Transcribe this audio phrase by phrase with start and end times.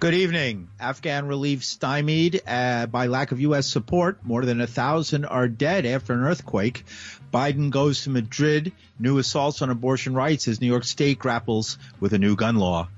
[0.00, 0.68] Good evening.
[0.78, 3.66] Afghan relief stymied uh, by lack of U.S.
[3.66, 4.24] support.
[4.24, 6.84] More than a thousand are dead after an earthquake.
[7.32, 8.72] Biden goes to Madrid.
[8.98, 12.88] New assaults on abortion rights as New York State grapples with a new gun law.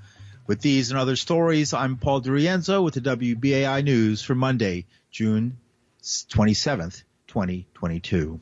[0.48, 5.58] With these and other stories, I'm Paul DiRienzo with the WBAI News for Monday, June
[6.02, 8.40] 27th, 2022.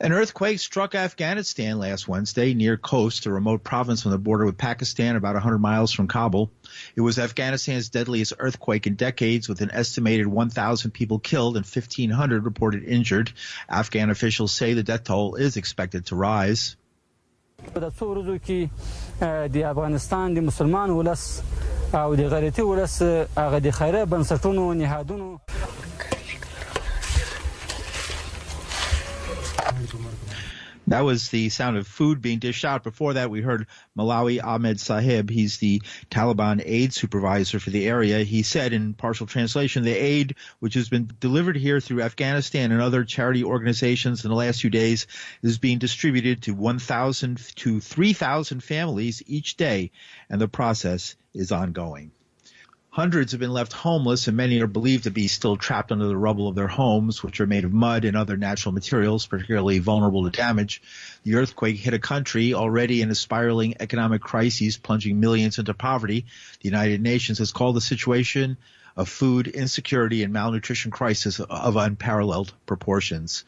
[0.00, 4.56] An earthquake struck Afghanistan last Wednesday near Khost, a remote province on the border with
[4.56, 6.52] Pakistan about 100 miles from Kabul.
[6.94, 12.44] It was Afghanistan's deadliest earthquake in decades with an estimated 1,000 people killed and 1,500
[12.44, 13.32] reported injured.
[13.68, 16.76] Afghan officials say the death toll is expected to rise.
[17.58, 18.60] د څو ورځو کې
[19.54, 21.22] د افغانستان د مسلمان ولس
[22.00, 25.28] او د غیرتي ولس هغه د خیره بنسټونو نهادونو
[30.93, 32.83] That was the sound of food being dished out.
[32.83, 33.65] Before that, we heard
[33.97, 35.31] Malawi Ahmed Sahib.
[35.31, 38.19] He's the Taliban aid supervisor for the area.
[38.19, 42.79] He said in partial translation, the aid, which has been delivered here through Afghanistan and
[42.79, 45.07] other charity organizations in the last few days,
[45.41, 49.89] is being distributed to 1,000 to 3,000 families each day,
[50.29, 52.11] and the process is ongoing.
[52.93, 56.15] Hundreds have been left homeless, and many are believed to be still trapped under the
[56.15, 60.25] rubble of their homes, which are made of mud and other natural materials, particularly vulnerable
[60.25, 60.79] to damage.
[61.23, 66.27] The earthquake hit a country already in a spiraling economic crisis, plunging millions into poverty.
[66.61, 68.57] The United Nations has called the situation
[68.95, 73.43] a food insecurity and malnutrition crisis of unparalleled proportions.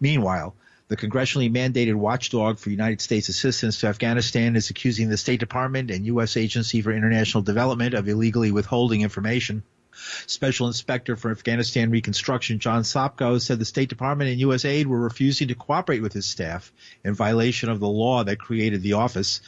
[0.00, 0.56] Meanwhile,
[0.88, 5.90] the congressionally mandated watchdog for United States assistance to Afghanistan is accusing the State Department
[5.90, 6.36] and U.S.
[6.36, 9.62] Agency for International Development of illegally withholding information.
[10.26, 15.48] Special Inspector for Afghanistan Reconstruction John Sopko said the State Department and USAID were refusing
[15.48, 16.72] to cooperate with his staff
[17.04, 19.40] in violation of the law that created the office.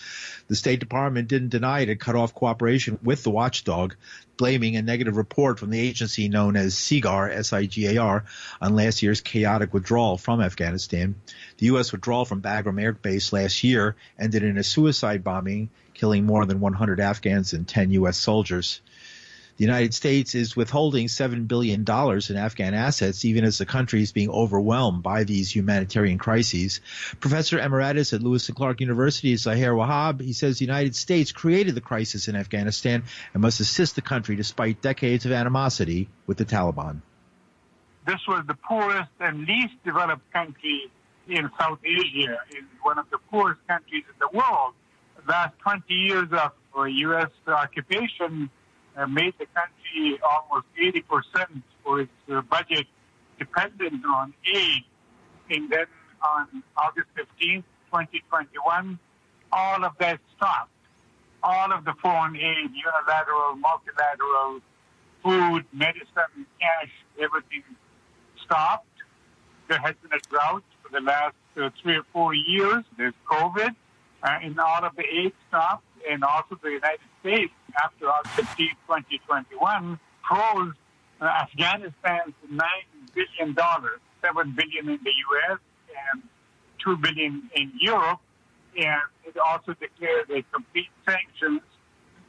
[0.48, 3.94] The State Department didn't deny it cut off cooperation with the watchdog,
[4.36, 8.24] blaming a negative report from the agency known as SIGAR, S-I-G-A-R,
[8.60, 11.14] on last year's chaotic withdrawal from Afghanistan.
[11.58, 11.92] The U.S.
[11.92, 16.60] withdrawal from Bagram Air Base last year ended in a suicide bombing, killing more than
[16.60, 18.16] 100 Afghans and 10 U.S.
[18.16, 18.80] soldiers.
[19.60, 24.10] The United States is withholding $7 billion in Afghan assets, even as the country is
[24.10, 26.80] being overwhelmed by these humanitarian crises.
[27.20, 31.74] Professor Emeritus at Lewis and Clark University, Zaher Wahab, he says the United States created
[31.74, 33.02] the crisis in Afghanistan
[33.34, 37.02] and must assist the country despite decades of animosity with the Taliban.
[38.06, 40.90] This was the poorest and least developed country
[41.28, 44.72] in South Asia, in one of the poorest countries in the world.
[45.16, 47.28] The last 20 years of U.S.
[47.46, 48.59] occupation uh,
[49.08, 52.86] made the country almost 80% for its uh, budget
[53.38, 54.84] dependent on aid.
[55.48, 55.86] And then
[56.22, 58.98] on August 15, 2021,
[59.52, 60.70] all of that stopped.
[61.42, 64.60] All of the foreign aid, unilateral, multilateral,
[65.24, 67.64] food, medicine, cash, everything
[68.44, 68.86] stopped.
[69.68, 72.84] There has been a drought for the last uh, three or four years.
[72.98, 73.74] There's COVID,
[74.22, 75.84] uh, and all of the aid stopped.
[76.08, 77.52] And also the United States,
[77.82, 80.74] after 15, 2021, froze
[81.20, 82.60] uh, Afghanistan's $9
[83.14, 85.58] billion, 7 billion in the U.S.
[86.12, 86.22] and
[86.84, 88.20] 2 billion in Europe.
[88.76, 91.60] And it also declared a complete sanctions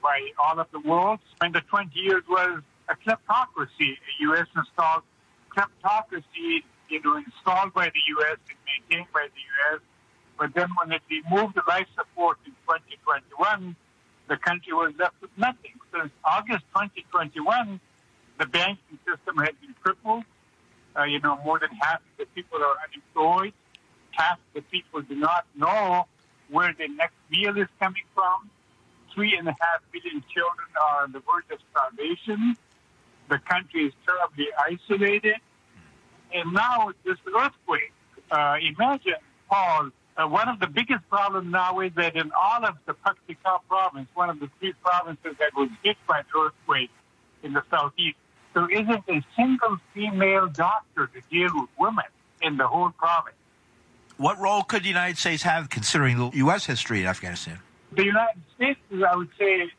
[0.01, 1.19] by all of the world.
[1.41, 4.47] And the 20 years was a kleptocracy, a U.S.
[4.55, 5.03] installed
[5.55, 8.37] kleptocracy, you know, installed by the U.S.
[8.49, 9.41] and maintained by the
[9.71, 9.81] U.S.
[10.37, 13.75] But then when it removed the life support in 2021,
[14.27, 15.79] the country was left with nothing.
[15.93, 17.79] Since August 2021,
[18.39, 20.23] the banking system has been crippled.
[20.97, 23.53] Uh, you know, more than half of the people are unemployed.
[24.11, 26.05] Half of the people do not know
[26.49, 28.49] where their next meal is coming from.
[29.13, 32.55] Three and a half billion children are on the verge of starvation.
[33.29, 35.35] The country is terribly isolated.
[36.33, 37.93] And now this earthquake.
[38.29, 39.15] Uh, imagine,
[39.49, 43.59] Paul, uh, one of the biggest problems now is that in all of the Paktika
[43.67, 46.91] province, one of the three provinces that was hit by the earthquake
[47.43, 48.17] in the southeast,
[48.53, 52.05] there isn't a single female doctor to deal with women
[52.41, 53.35] in the whole province.
[54.17, 56.65] What role could the United States have considering the U.S.
[56.65, 57.59] history in Afghanistan?
[57.93, 59.71] The United States, is, I would say,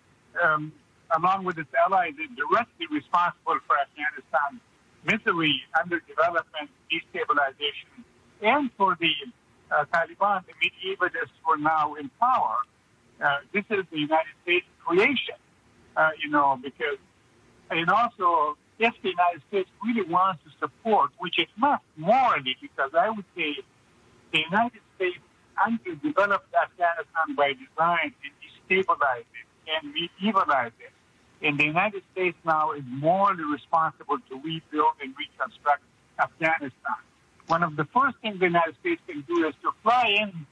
[0.43, 0.73] um,
[1.15, 4.61] along with its allies, is directly responsible for Afghanistan's
[5.05, 8.03] misery, underdevelopment, destabilization,
[8.41, 9.13] and for the
[9.73, 12.57] uh, Taliban, the medievalists were now in power.
[13.23, 15.37] Uh, this is the United States creation,
[15.97, 16.99] uh, you know, because,
[17.71, 22.91] and also, if the United States really wants to support, which it must morally, because
[22.95, 23.57] I would say
[24.33, 25.19] the United States
[25.65, 30.93] underdeveloped Afghanistan by design and destabilized it and medievalized it.
[31.47, 35.83] And the United States now is morally responsible to rebuild and reconstruct
[36.19, 37.03] Afghanistan.
[37.53, 40.47] One of the first things the United States can do is to fly in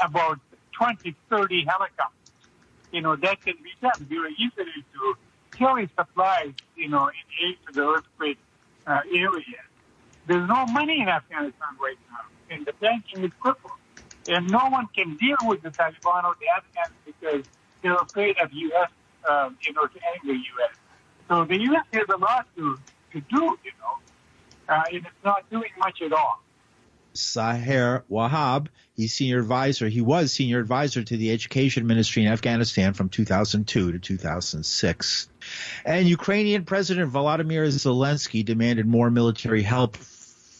[0.00, 0.38] about
[0.78, 2.32] 20, 30 helicopters.
[2.92, 5.14] You know, that can be done very easily to
[5.50, 8.38] carry supplies, you know, in aid to the earthquake
[8.86, 9.62] uh, area.
[10.28, 13.72] There's no money in Afghanistan right now, and the banking is crippled.
[14.28, 17.44] And no one can deal with the Taliban or the Afghans because
[17.82, 18.90] they're afraid of U.S.,
[19.28, 20.76] uh, you know, to anger U.S.
[21.28, 21.84] So the U.S.
[21.94, 22.78] has a lot to,
[23.10, 23.98] to do, you know,
[24.68, 26.43] uh, and it's not doing much at all.
[27.14, 28.68] Zaher Wahab.
[28.94, 29.88] He's senior advisor.
[29.88, 35.28] He was senior advisor to the education ministry in Afghanistan from 2002 to 2006.
[35.84, 39.96] And Ukrainian President Volodymyr Zelensky demanded more military help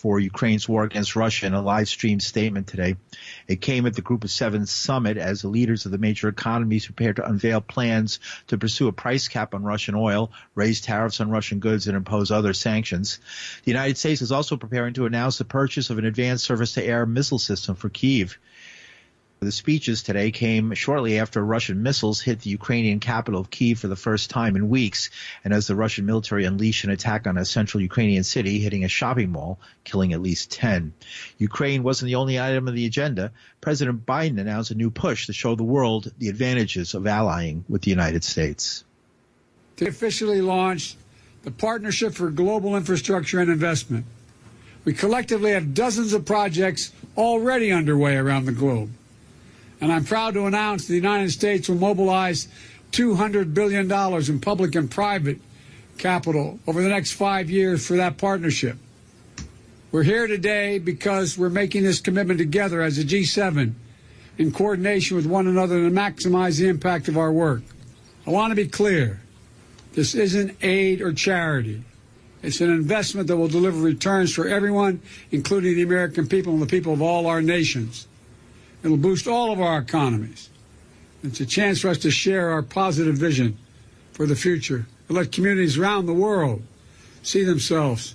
[0.04, 2.96] for Ukraine's war against Russia in a live stream statement today.
[3.48, 6.84] It came at the Group of Seven summit as the leaders of the major economies
[6.84, 11.30] prepared to unveil plans to pursue a price cap on Russian oil, raise tariffs on
[11.30, 13.18] Russian goods, and impose other sanctions.
[13.64, 17.38] The United States is also preparing to announce the purchase of an advanced surface-to-air missile
[17.38, 18.38] system for Kiev.
[19.44, 23.88] The speeches today came shortly after Russian missiles hit the Ukrainian capital of Kiev for
[23.88, 25.10] the first time in weeks,
[25.44, 28.88] and as the Russian military unleashed an attack on a central Ukrainian city, hitting a
[28.88, 30.94] shopping mall, killing at least 10.
[31.36, 33.32] Ukraine wasn't the only item on the agenda.
[33.60, 37.82] President Biden announced a new push to show the world the advantages of allying with
[37.82, 38.82] the United States.
[39.76, 40.96] They officially launched
[41.42, 44.06] the Partnership for Global Infrastructure and Investment.
[44.86, 48.90] We collectively have dozens of projects already underway around the globe
[49.80, 52.48] and I'm proud to announce the United States will mobilize
[52.92, 55.40] $200 billion in public and private
[55.98, 58.76] capital over the next five years for that partnership.
[59.92, 63.74] We're here today because we're making this commitment together as a G7
[64.38, 67.62] in coordination with one another to maximize the impact of our work.
[68.26, 69.20] I want to be clear.
[69.92, 71.84] This isn't aid or charity.
[72.42, 75.00] It's an investment that will deliver returns for everyone,
[75.30, 78.06] including the American people and the people of all our nations.
[78.84, 80.50] It'll boost all of our economies.
[81.22, 83.56] It's a chance for us to share our positive vision
[84.12, 86.62] for the future and let communities around the world
[87.22, 88.14] see themselves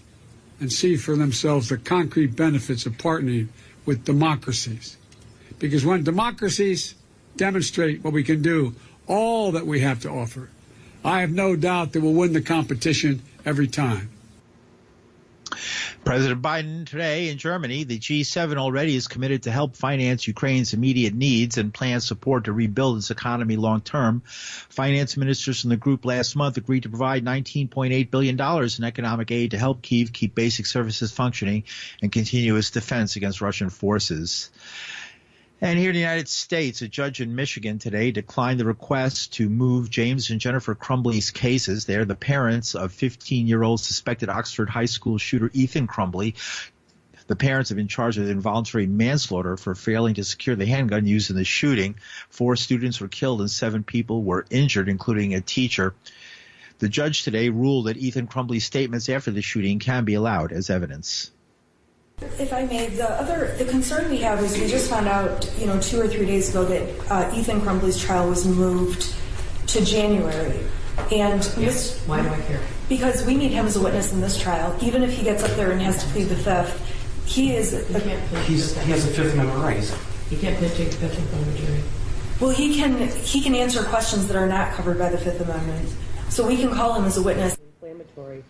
[0.60, 3.48] and see for themselves the concrete benefits of partnering
[3.86, 4.96] with democracies.
[5.58, 6.94] Because when democracies
[7.36, 8.76] demonstrate what we can do,
[9.08, 10.50] all that we have to offer,
[11.04, 14.12] I have no doubt that we'll win the competition every time.
[16.04, 21.14] President Biden today in Germany, the G7 already is committed to help finance Ukraine's immediate
[21.14, 24.22] needs and plans support to rebuild its economy long term.
[24.26, 29.52] Finance ministers from the group last month agreed to provide $19.8 billion in economic aid
[29.52, 31.64] to help Kiev keep basic services functioning
[32.02, 34.50] and continue its defense against Russian forces.
[35.62, 39.50] And here in the United States, a judge in Michigan today declined the request to
[39.50, 41.84] move James and Jennifer Crumbley's cases.
[41.84, 46.36] They're the parents of 15-year-old suspected Oxford High School shooter Ethan Crumbley.
[47.28, 51.30] The parents have been charged with involuntary manslaughter for failing to secure the handgun used
[51.30, 51.96] in the shooting.
[52.30, 55.94] Four students were killed and seven people were injured, including a teacher.
[56.80, 60.70] The judge today ruled that Ethan Crumbley's statements after the shooting can be allowed as
[60.70, 61.32] evidence.
[62.22, 65.68] If I may, the other the concern we have is we just found out, you
[65.68, 69.14] know, two or three days ago that uh, Ethan Crumbley's trial was moved
[69.68, 70.60] to January.
[71.12, 71.98] And yes.
[72.08, 72.60] why do I care?
[72.90, 75.52] Because we need him as a witness in this trial, even if he gets up
[75.52, 76.86] there and has to plead the fifth.
[77.26, 77.72] He is.
[77.88, 79.98] He, can't he's, he has a Fifth Amendment right.
[80.30, 81.82] He can't take the Fifth Amendment jury.
[82.42, 85.94] Well, he can he can answer questions that are not covered by the Fifth Amendment,
[86.30, 87.56] so we can call him as a witness.
[87.82, 88.44] Inflammatory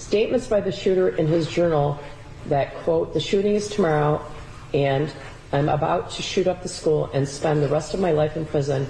[0.00, 2.00] statements by the shooter in his journal
[2.46, 4.24] that, quote, the shooting is tomorrow
[4.72, 5.12] and
[5.52, 8.46] I'm about to shoot up the school and spend the rest of my life in
[8.46, 8.86] prison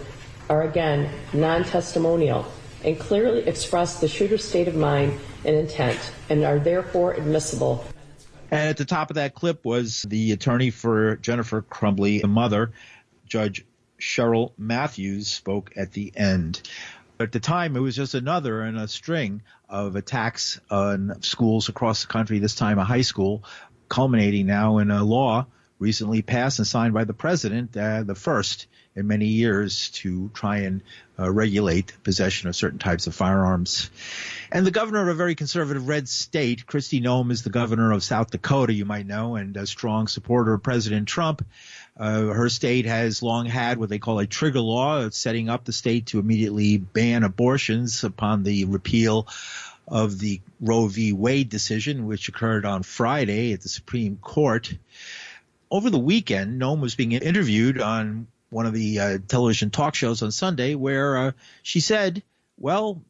[0.49, 2.45] are again non testimonial
[2.85, 7.85] and clearly express the shooter's state of mind and intent and are therefore admissible.
[8.51, 12.73] And at the top of that clip was the attorney for Jennifer Crumbley, the mother,
[13.27, 13.65] Judge
[13.99, 16.63] Cheryl Matthews, spoke at the end.
[17.21, 22.03] At the time, it was just another in a string of attacks on schools across
[22.03, 23.45] the country, this time a high school,
[23.89, 25.47] culminating now in a law
[25.79, 30.59] recently passed and signed by the president, uh, the first in many years to try
[30.59, 30.83] and
[31.19, 33.91] uh, regulate possession of certain types of firearms.
[34.53, 38.03] And the governor of a very conservative red state, Kristi Noem, is the governor of
[38.03, 41.45] South Dakota, you might know, and a strong supporter of President Trump.
[42.01, 45.73] Uh, her state has long had what they call a trigger law, setting up the
[45.73, 49.29] state to immediately ban abortions upon the repeal
[49.87, 51.13] of the Roe v.
[51.13, 54.73] Wade decision, which occurred on Friday at the Supreme Court.
[55.71, 60.23] Over the weekend, Noem was being interviewed on one of the uh, television talk shows
[60.23, 62.23] on Sunday, where uh, she said,
[62.57, 63.03] "Well,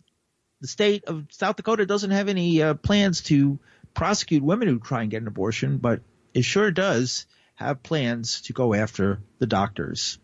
[0.61, 3.61] the state of South Dakota doesn't have any uh, plans to
[3.95, 6.01] prosecute women who try and get an abortion, but
[6.35, 7.27] it sure does
[7.61, 10.19] have plans to go after the doctors.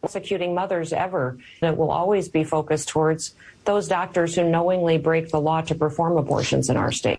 [0.00, 1.38] Prosecuting mothers ever.
[1.60, 6.16] It will always be focused towards those doctors who knowingly break the law to perform
[6.16, 7.18] abortions in our state.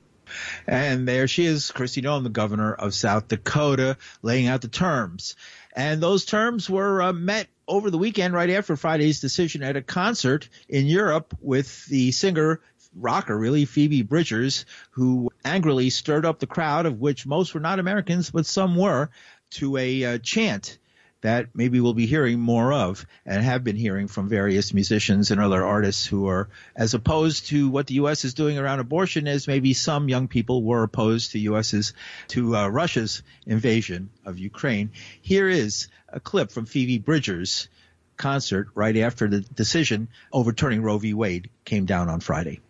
[0.66, 5.36] And there she is, Kristi Noem, the governor of South Dakota, laying out the terms.
[5.76, 9.82] And those terms were uh, met over the weekend, right after Friday's decision at a
[9.82, 12.62] concert in Europe with the singer
[12.96, 17.80] rocker, really, Phoebe Bridgers, who angrily stirred up the crowd, of which most were not
[17.80, 19.10] Americans, but some were,
[19.52, 20.78] to a uh, chant
[21.22, 25.42] that maybe we'll be hearing more of and have been hearing from various musicians and
[25.42, 28.24] other artists who are as opposed to what the U.S.
[28.24, 31.94] is doing around abortion as maybe some young people were opposed to U.S.'s
[32.30, 34.92] to uh, Russia's invasion of Ukraine.
[35.22, 37.68] Here is a clip from Phoebe Bridgers'
[38.16, 41.14] concert right after the decision overturning Roe v.
[41.14, 42.62] Wade came down on Friday.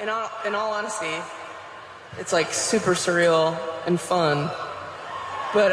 [0.00, 1.14] In all, in all honesty,
[2.18, 4.50] it's like super surreal and fun,
[5.52, 5.72] but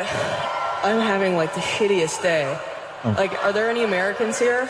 [0.83, 2.57] I'm having like the shittiest day.
[3.03, 3.13] Oh.
[3.17, 4.65] Like, are there any Americans here?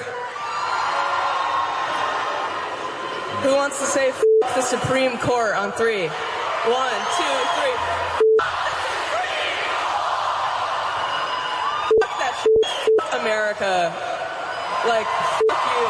[3.43, 4.23] Who wants to say f-
[4.55, 6.07] the Supreme Court on three?
[6.07, 7.75] One, two, three.
[12.01, 13.21] Fuck that shit.
[13.21, 13.93] America.
[14.87, 15.07] Like,
[15.47, 15.87] fuck you.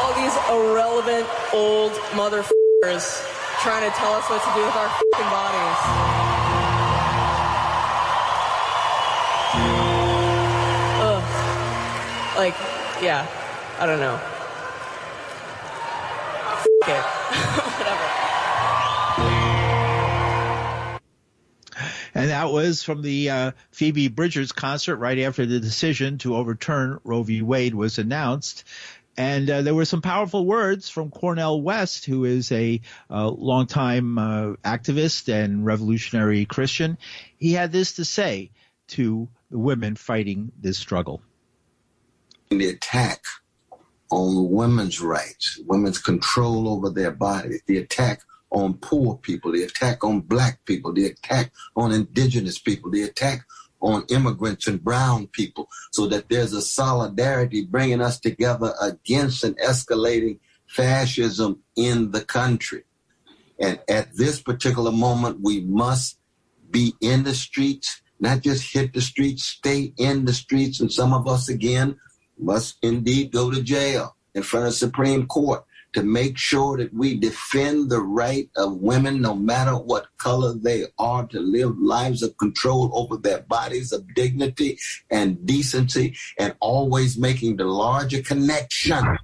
[0.00, 3.35] All these irrelevant old motherfuckers
[3.66, 5.80] trying to tell us what to do with our fucking bodies.
[11.02, 12.38] Ugh.
[12.38, 12.54] Like,
[13.02, 13.26] yeah,
[13.80, 14.20] I don't know.
[16.86, 17.02] it.
[17.80, 18.06] Whatever.
[22.14, 27.00] And that was from the uh, Phoebe Bridgers concert right after the decision to overturn
[27.02, 27.42] Roe v.
[27.42, 28.62] Wade was announced.
[29.16, 32.80] And uh, there were some powerful words from Cornel West, who is a
[33.10, 36.98] uh, longtime uh, activist and revolutionary Christian.
[37.38, 38.50] He had this to say
[38.88, 41.22] to the women fighting this struggle
[42.50, 43.24] the attack
[44.10, 48.20] on women's rights, women's control over their bodies, the attack
[48.50, 53.44] on poor people, the attack on black people, the attack on indigenous people, the attack
[53.80, 59.54] on immigrants and brown people, so that there's a solidarity bringing us together against an
[59.54, 62.84] escalating fascism in the country.
[63.58, 66.18] And at this particular moment, we must
[66.70, 71.12] be in the streets, not just hit the streets, stay in the streets, and some
[71.12, 71.96] of us again
[72.38, 75.64] must indeed go to jail in front of Supreme Court
[75.96, 80.84] to make sure that we defend the right of women, no matter what color they
[80.98, 84.78] are, to live lives of control over their bodies, of dignity
[85.10, 89.16] and decency, and always making the larger connection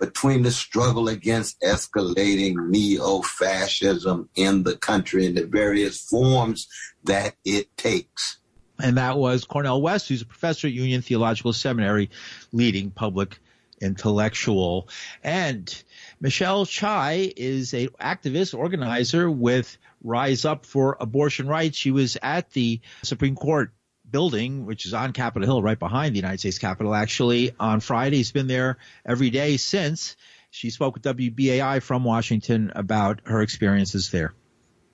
[0.00, 6.66] between the struggle against escalating neo-fascism in the country and the various forms
[7.04, 8.38] that it takes.
[8.82, 12.10] And that was Cornel West, who's a professor at Union Theological Seminary,
[12.50, 13.38] leading public
[13.80, 14.88] intellectual.
[15.22, 15.82] And
[16.20, 21.76] Michelle Xai is a activist organizer with Rise Up for Abortion Rights.
[21.76, 23.72] She was at the Supreme Court
[24.10, 28.16] building, which is on Capitol Hill, right behind the United States Capitol, actually, on Friday.
[28.16, 30.16] He's been there every day since.
[30.50, 34.34] She spoke with WBAI from Washington about her experiences there.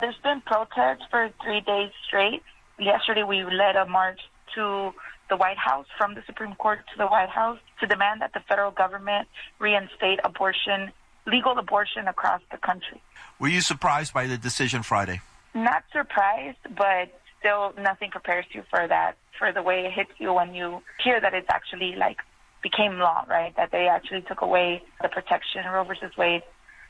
[0.01, 2.43] There's been protests for three days straight
[2.79, 4.21] yesterday we led a march
[4.55, 4.93] to
[5.29, 8.41] the White House, from the Supreme Court to the White House, to demand that the
[8.49, 9.29] federal government
[9.59, 10.93] reinstate abortion,
[11.27, 13.03] legal abortion across the country.
[13.39, 15.21] Were you surprised by the decision Friday?
[15.55, 20.33] Not surprised, but still nothing prepares you for that, for the way it hits you
[20.33, 22.19] when you hear that it's actually like
[22.63, 23.55] became law, right?
[23.57, 26.43] That they actually took away the protection Roe versus Wade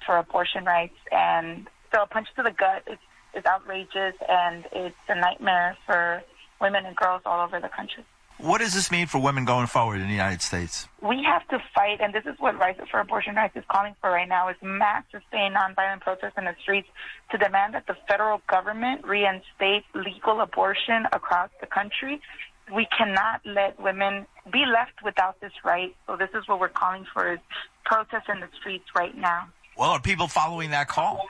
[0.05, 2.83] for abortion rights and so a punch to the gut.
[2.87, 3.01] It's
[3.37, 6.23] is outrageous and it's a nightmare for
[6.61, 8.05] women and girls all over the country.
[8.39, 10.89] What does this mean for women going forward in the United States?
[11.01, 14.11] We have to fight, and this is what Rise for Abortion Rights is calling for
[14.11, 16.89] right now, is mass sustained nonviolent protests in the streets
[17.31, 22.21] to demand that the federal government reinstate legal abortion across the country.
[22.75, 25.97] We cannot let women be left without this right.
[26.07, 27.39] So this is what we're calling for is
[27.85, 29.49] protests in the streets right now.
[29.79, 31.27] Well, are people following that call?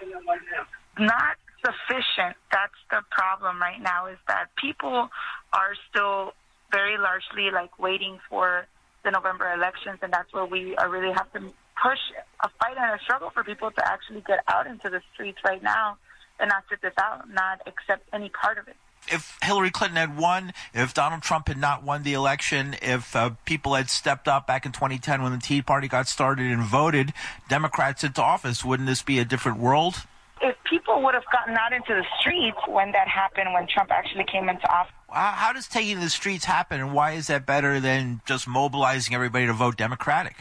[0.98, 2.36] Not sufficient.
[2.50, 5.08] That's the problem right now is that people
[5.52, 6.32] are still
[6.70, 8.66] very largely like waiting for
[9.04, 11.40] the November elections, and that's where we are really have to
[11.80, 11.98] push
[12.42, 15.62] a fight and a struggle for people to actually get out into the streets right
[15.62, 15.96] now
[16.40, 18.76] and not sit this out, not accept any part of it.
[19.08, 23.30] if Hillary Clinton had won, if Donald Trump had not won the election, if uh,
[23.44, 27.12] people had stepped up back in 2010 when the Tea Party got started and voted
[27.48, 29.94] Democrats into office, wouldn't this be a different world?
[30.42, 34.24] If people would have gotten out into the streets when that happened, when Trump actually
[34.24, 34.92] came into office.
[35.16, 39.46] How does taking the streets happen, and why is that better than just mobilizing everybody
[39.46, 40.36] to vote Democratic?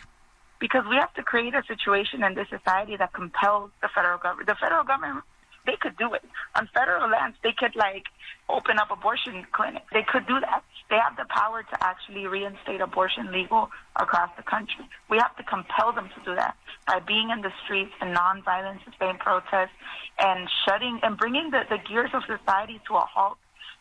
[0.59, 4.47] Because we have to create a situation in this society that compels the federal government.
[4.47, 5.23] The federal government
[5.65, 6.23] they could do it.
[6.55, 8.05] On federal lands, they could like
[8.49, 9.85] open up abortion clinics.
[9.91, 10.63] They could do that.
[10.89, 14.87] They have the power to actually reinstate abortion legal across the country.
[15.09, 16.55] We have to compel them to do that
[16.85, 19.73] by being in the streets and nonviolent sustained protests
[20.19, 23.37] and shutting and bringing the, the gears of society to a halt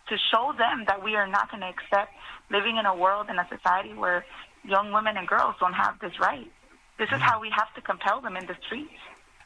[0.09, 2.13] to show them that we are not going to accept
[2.51, 4.25] living in a world in a society where
[4.65, 6.51] young women and girls don't have this right.
[6.99, 7.23] This is mm-hmm.
[7.23, 8.93] how we have to compel them in the streets.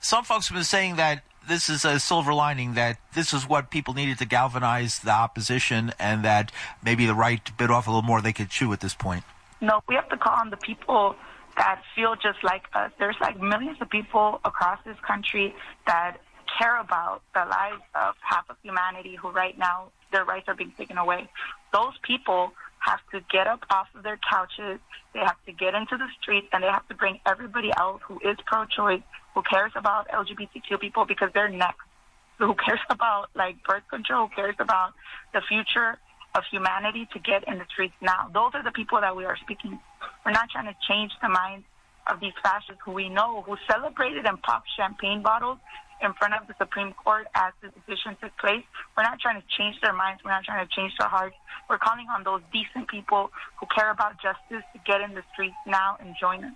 [0.01, 3.71] Some folks have been saying that this is a silver lining that this is what
[3.71, 6.53] people needed to galvanize the opposition and that
[6.85, 9.25] maybe the right bit off a little more they could chew at this point.
[9.61, 11.17] No, we have to call on the people
[11.57, 12.93] that feel just like us.
[12.99, 15.55] There's like millions of people across this country
[15.87, 16.19] that
[16.59, 20.73] care about the lives of half of humanity who right now their rights are being
[20.77, 21.29] taken away.
[21.73, 24.81] Those people have to get up off of their couches.
[25.13, 28.19] They have to get into the streets and they have to bring everybody else who
[28.25, 29.03] is pro-choice,
[29.35, 31.81] who cares about LGBTQ people because they're next.
[32.39, 34.93] Who cares about like birth control, who cares about
[35.35, 35.99] the future
[36.37, 38.31] of humanity to get in the streets now.
[38.33, 39.77] Those are the people that we are speaking.
[40.25, 41.67] We're not trying to change the minds
[42.07, 45.59] of these fascists who we know who celebrated and popped champagne bottles
[46.03, 48.65] in front of the Supreme Court as the decision took place.
[48.97, 50.23] We're not trying to change their minds.
[50.25, 51.37] We're not trying to change their hearts.
[51.69, 55.59] We're calling on those decent people who care about justice to get in the streets
[55.67, 56.55] now and join us.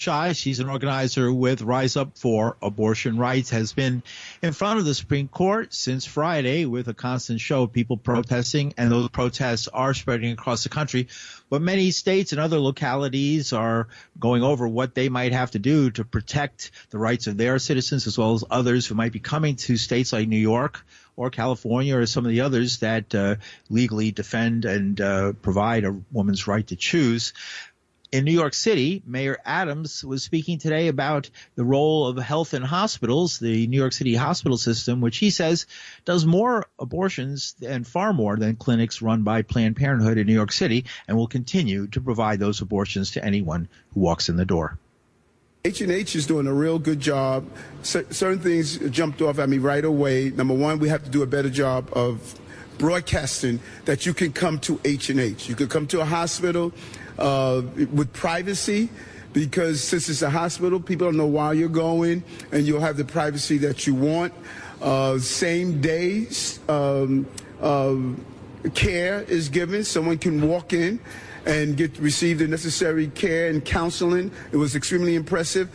[0.00, 4.02] Xai, she's an organizer with Rise Up for Abortion Rights, has been
[4.42, 8.74] in front of the Supreme Court since Friday with a constant show of people protesting,
[8.76, 11.06] and those protests are spreading across the country.
[11.50, 13.86] But many states and other localities are
[14.18, 18.08] going over what they might have to do to protect the rights of their citizens
[18.08, 21.96] as well as others who might be coming to states like New York or California
[21.96, 23.36] or some of the others that uh,
[23.68, 27.34] legally defend and uh, provide a woman's right to choose
[28.12, 32.64] in New York City, Mayor Adams was speaking today about the role of Health and
[32.64, 35.66] Hospitals, the New York City hospital system, which he says
[36.04, 40.52] does more abortions and far more than clinics run by Planned Parenthood in New York
[40.52, 44.78] City and will continue to provide those abortions to anyone who walks in the door.
[45.64, 47.48] H&H is doing a real good job.
[47.82, 50.28] C- certain things jumped off at me right away.
[50.30, 52.38] Number one, we have to do a better job of
[52.78, 55.48] broadcasting that you can come to H&H.
[55.48, 56.72] You can come to a hospital
[57.18, 58.88] uh, with privacy
[59.32, 62.22] because since it's a hospital, people don't know why you're going,
[62.52, 64.32] and you'll have the privacy that you want.
[64.80, 67.26] Uh, same days um,
[67.60, 67.96] uh,
[68.74, 69.84] care is given.
[69.84, 71.00] Someone can walk in
[71.46, 74.30] and get receive the necessary care and counseling.
[74.52, 75.70] It was extremely impressive.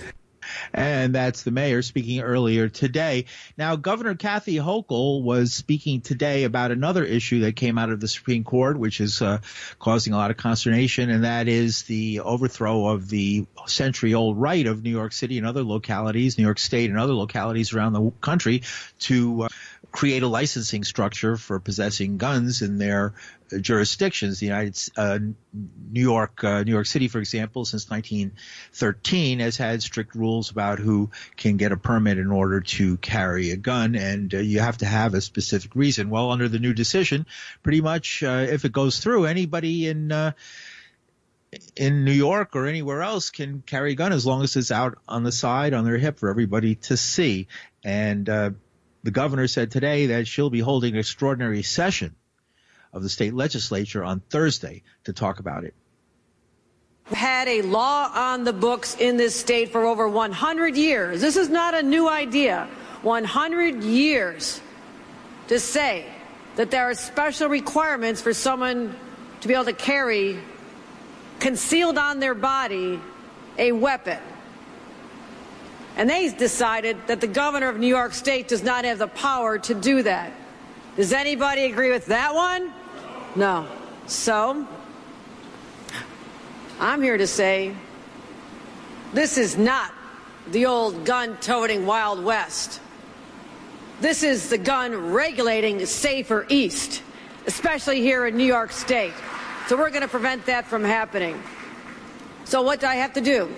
[0.74, 3.26] And that's the mayor speaking earlier today.
[3.58, 8.08] Now, Governor Kathy Hochul was speaking today about another issue that came out of the
[8.08, 9.40] Supreme Court, which is uh,
[9.80, 14.66] causing a lot of consternation, and that is the overthrow of the century old right
[14.66, 18.12] of New York City and other localities, New York State and other localities around the
[18.22, 18.64] country
[19.00, 19.50] to uh,
[19.98, 23.16] create a licensing structure for possessing guns in their
[23.62, 24.40] jurisdictions.
[24.40, 25.18] The United uh,
[25.90, 30.78] New York, uh, New York City, for example, since 1913 has had strict rules about
[30.78, 34.78] who can get a permit in order to carry a gun, and uh, you have
[34.78, 36.12] to have a specific reason.
[36.12, 37.26] Well, under the new decision,
[37.64, 40.34] pretty much uh, if it goes through, anybody in uh,
[41.76, 45.00] in New York or anywhere else can carry a gun as long as it's out
[45.08, 47.48] on the side on their hip for everybody to see.
[47.84, 48.52] And uh,
[49.08, 52.14] the governor said today that she'll be holding an extraordinary session
[52.92, 55.74] of the state legislature on Thursday to talk about it.
[57.10, 61.22] We've Had a law on the books in this state for over 100 years.
[61.22, 62.68] This is not a new idea.
[63.04, 64.60] 100 years
[65.48, 66.06] to say
[66.58, 68.94] that there are special requirements for someone
[69.40, 70.38] to be able to carry
[71.40, 73.00] concealed on their body
[73.58, 74.20] a weapon.
[75.98, 79.58] And they decided that the governor of New York State does not have the power
[79.58, 80.32] to do that.
[80.96, 82.72] Does anybody agree with that one?
[83.36, 83.68] No.
[84.06, 84.68] So,
[86.80, 87.76] I'm here to say
[89.12, 89.92] this is not
[90.52, 92.80] the old gun toting Wild West.
[94.00, 97.02] This is the gun regulating safer East,
[97.48, 99.14] especially here in New York State.
[99.66, 101.42] So we're going to prevent that from happening.
[102.46, 103.52] So what do I have to do?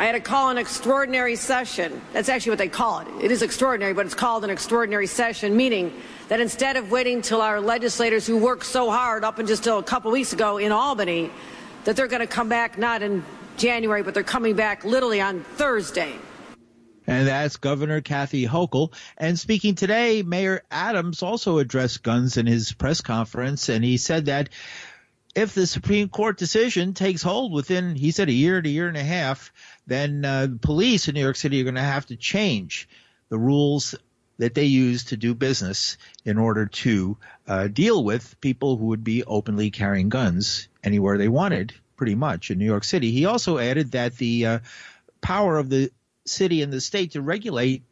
[0.00, 2.00] I had to call an extraordinary session.
[2.14, 3.08] That's actually what they call it.
[3.20, 5.92] It is extraordinary, but it's called an extraordinary session, meaning
[6.28, 10.10] that instead of waiting till our legislators who worked so hard up until a couple
[10.10, 11.30] weeks ago in Albany,
[11.84, 13.22] that they're going to come back not in
[13.58, 16.14] January, but they're coming back literally on Thursday.
[17.06, 18.94] And that's Governor Kathy Hochul.
[19.18, 24.26] And speaking today, Mayor Adams also addressed guns in his press conference, and he said
[24.26, 24.48] that
[25.34, 28.88] if the Supreme Court decision takes hold within, he said, a year to a year
[28.88, 29.52] and a half,
[29.86, 32.88] then uh, police in New York City are going to have to change
[33.28, 33.94] the rules
[34.38, 37.16] that they use to do business in order to
[37.46, 42.50] uh, deal with people who would be openly carrying guns anywhere they wanted, pretty much
[42.50, 43.12] in New York City.
[43.12, 44.58] He also added that the uh,
[45.20, 45.92] power of the
[46.24, 47.82] city and the state to regulate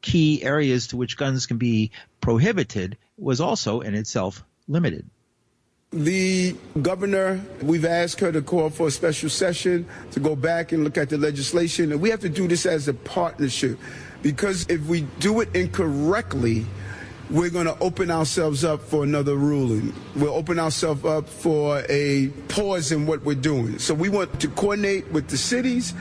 [0.00, 5.08] key areas to which guns can be prohibited was also in itself limited.
[5.96, 10.84] The governor, we've asked her to call for a special session to go back and
[10.84, 11.90] look at the legislation.
[11.90, 13.78] And we have to do this as a partnership
[14.20, 16.66] because if we do it incorrectly,
[17.30, 19.94] we're going to open ourselves up for another ruling.
[20.14, 23.78] We'll open ourselves up for a pause in what we're doing.
[23.78, 25.94] So we want to coordinate with the cities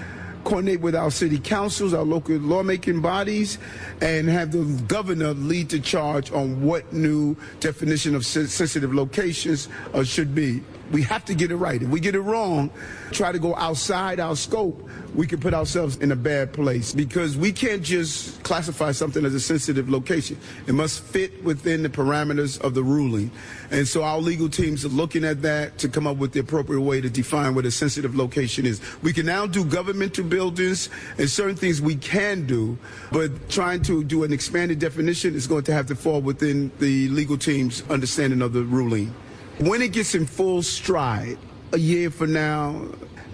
[0.46, 3.58] coordinate with our city councils, our local lawmaking bodies,
[4.00, 10.04] and have the governor lead the charge on what new definition of sensitive locations uh,
[10.04, 10.62] should be.
[10.92, 11.82] We have to get it right.
[11.82, 12.70] If we get it wrong,
[13.12, 17.38] try to go outside our scope, we can put ourselves in a bad place because
[17.38, 20.38] we can't just classify something as a sensitive location.
[20.68, 23.32] It must fit within the parameters of the ruling.
[23.72, 26.82] And so our legal teams are looking at that to come up with the appropriate
[26.82, 28.82] way to define what a sensitive location is.
[29.02, 32.78] We can now do governmental buildings and certain things we can do,
[33.12, 37.08] but trying to do an expanded definition is going to have to fall within the
[37.10, 39.14] legal team's understanding of the ruling.
[39.60, 41.38] When it gets in full stride,
[41.72, 42.88] a year from now,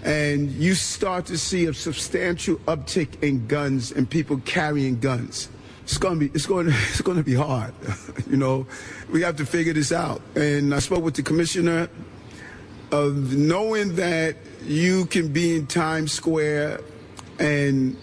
[0.04, 5.48] and you start to see a substantial uptick in guns and people carrying guns.
[5.82, 7.74] It's to be it's going it's to be hard.
[8.30, 8.66] you know,
[9.10, 10.22] we have to figure this out.
[10.36, 11.88] And I spoke with the commissioner
[12.92, 16.82] of knowing that you can be in Times Square
[17.38, 17.96] and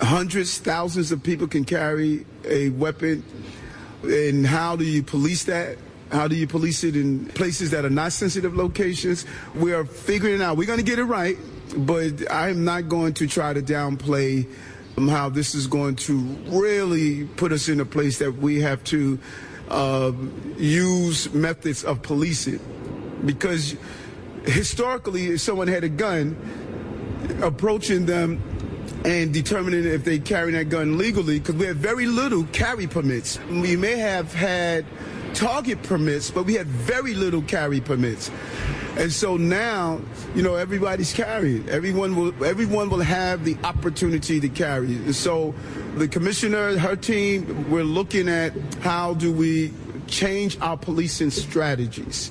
[0.00, 3.24] hundreds, thousands of people can carry a weapon.
[4.02, 5.78] And how do you police that?
[6.12, 9.24] How do you police it in places that are not sensitive locations?
[9.54, 10.58] We are figuring it out.
[10.58, 11.38] We're going to get it right,
[11.74, 14.46] but I'm not going to try to downplay
[14.98, 18.84] um, how this is going to really put us in a place that we have
[18.84, 19.18] to
[19.70, 20.12] uh,
[20.58, 22.60] use methods of policing.
[23.24, 23.74] Because
[24.44, 26.36] historically, if someone had a gun,
[27.42, 28.42] approaching them
[29.06, 33.38] and determining if they carry that gun legally, because we have very little carry permits.
[33.48, 34.84] We may have had
[35.42, 38.30] target permits, but we had very little carry permits.
[38.96, 40.00] And so now,
[40.36, 41.68] you know, everybody's carrying.
[41.68, 44.94] Everyone will everyone will have the opportunity to carry.
[44.94, 45.52] And so
[45.96, 48.52] the commissioner, her team, we're looking at
[48.82, 49.72] how do we
[50.06, 52.30] change our policing strategies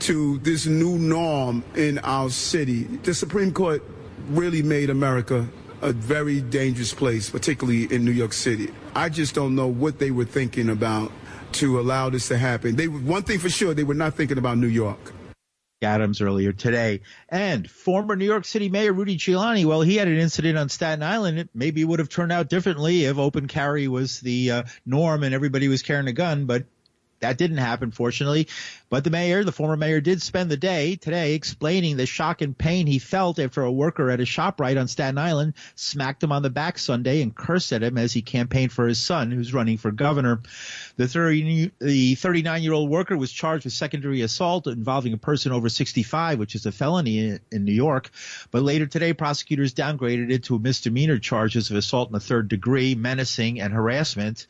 [0.00, 2.84] to this new norm in our city.
[3.04, 3.84] The Supreme Court
[4.30, 5.46] really made America
[5.80, 8.72] a very dangerous place, particularly in New York City.
[8.96, 11.12] I just don't know what they were thinking about
[11.54, 12.76] to allow this to happen.
[12.76, 15.12] They one thing for sure, they were not thinking about New York.
[15.82, 17.00] Adams earlier today.
[17.28, 21.02] And former New York City Mayor Rudy Giuliani, well, he had an incident on Staten
[21.02, 21.38] Island.
[21.38, 25.34] It maybe would have turned out differently if open carry was the uh, norm and
[25.34, 26.64] everybody was carrying a gun, but
[27.22, 28.48] that didn't happen, fortunately.
[28.90, 32.56] But the mayor, the former mayor, did spend the day today explaining the shock and
[32.56, 36.42] pain he felt after a worker at a ShopRite on Staten Island smacked him on
[36.42, 39.78] the back Sunday and cursed at him as he campaigned for his son, who's running
[39.78, 40.42] for governor.
[40.96, 45.52] The 30, the 39 year old worker was charged with secondary assault involving a person
[45.52, 48.10] over 65, which is a felony in, in New York.
[48.50, 52.94] But later today, prosecutors downgraded it to misdemeanor charges of assault in the third degree,
[52.94, 54.46] menacing, and harassment.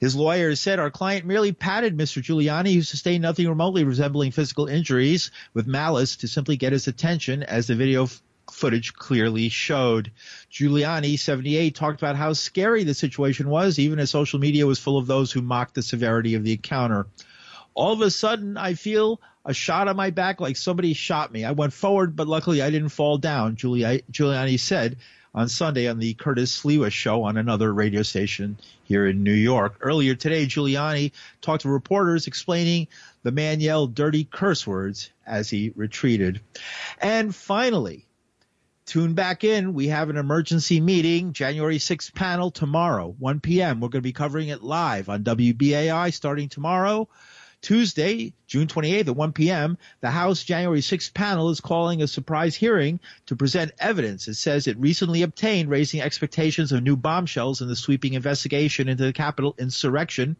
[0.00, 2.22] His lawyer said our client merely patted Mr.
[2.22, 7.42] Giuliani, who sustained nothing remotely resembling physical injuries, with malice to simply get his attention,
[7.42, 10.10] as the video f- footage clearly showed.
[10.50, 14.98] Giuliani, 78, talked about how scary the situation was, even as social media was full
[14.98, 17.06] of those who mocked the severity of the encounter.
[17.72, 21.44] All of a sudden, I feel a shot on my back like somebody shot me.
[21.44, 24.96] I went forward, but luckily I didn't fall down, Giuliani said
[25.34, 29.76] on Sunday on the Curtis Sliwa show on another radio station here in New York.
[29.80, 32.88] Earlier today, Giuliani talked to reporters explaining
[33.22, 36.40] the man yelled dirty curse words as he retreated.
[37.00, 38.06] And finally,
[38.86, 39.74] tune back in.
[39.74, 43.80] We have an emergency meeting, January 6th panel tomorrow, 1 p.m.
[43.80, 47.08] We're going to be covering it live on WBAI starting tomorrow.
[47.64, 52.54] Tuesday, June 28th at 1 p.m., the House January 6th panel is calling a surprise
[52.54, 57.68] hearing to present evidence it says it recently obtained, raising expectations of new bombshells in
[57.68, 60.36] the sweeping investigation into the Capitol insurrection.